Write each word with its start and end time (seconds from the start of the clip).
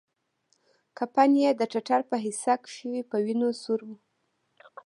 کفن 0.97 1.31
يې 1.41 1.51
د 1.59 1.61
ټټر 1.71 2.01
په 2.09 2.15
حصه 2.25 2.53
کښې 2.63 2.95
په 3.09 3.17
وينو 3.25 3.49
سور 3.61 3.79
و. 3.87 3.89